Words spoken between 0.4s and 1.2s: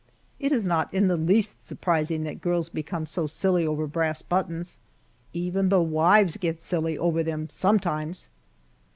is not in the